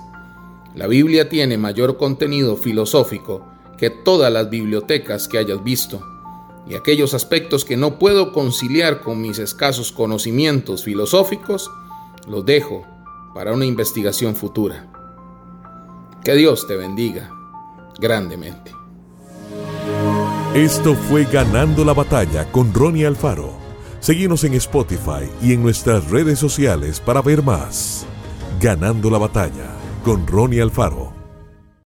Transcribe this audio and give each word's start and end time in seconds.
La 0.76 0.88
Biblia 0.88 1.30
tiene 1.30 1.58
mayor 1.58 1.96
contenido 1.98 2.58
filosófico 2.58 3.46
que 3.78 3.90
todas 3.90 4.30
las 4.32 4.50
bibliotecas 4.50 5.30
que 5.30 5.38
hayas 5.38 5.64
visto, 5.64 6.02
y 6.70 6.76
aquellos 6.76 7.14
aspectos 7.14 7.64
que 7.64 7.78
no 7.78 7.98
puedo 7.98 8.34
conciliar 8.34 9.00
con 9.00 9.22
mis 9.22 9.40
escasos 9.40 9.94
conocimientos 9.94 10.84
filosóficos, 10.84 11.72
los 12.28 12.46
dejo 12.46 12.86
para 13.34 13.54
una 13.54 13.64
investigación 13.66 14.36
futura. 14.36 14.97
Que 16.28 16.36
Dios 16.36 16.68
te 16.68 16.76
bendiga 16.76 17.32
grandemente. 18.02 18.74
Esto 20.54 20.94
fue 20.94 21.24
Ganando 21.24 21.86
la 21.86 21.94
Batalla 21.94 22.52
con 22.52 22.74
Ronnie 22.74 23.06
Alfaro. 23.06 23.54
Seguimos 24.02 24.44
en 24.44 24.54
Spotify 24.56 25.30
y 25.42 25.54
en 25.54 25.64
nuestras 25.64 26.10
redes 26.10 26.38
sociales 26.38 27.00
para 27.00 27.22
ver 27.22 27.42
más. 27.44 28.06
Ganando 28.60 29.10
la 29.10 29.20
Batalla 29.20 29.72
con 30.04 30.28
Ronnie 30.28 30.62
Alfaro. 30.62 31.17